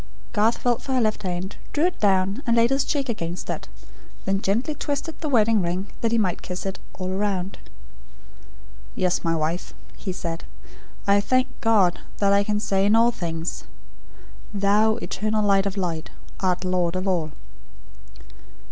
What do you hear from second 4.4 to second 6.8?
gently twisted the wedding ring that he might kiss it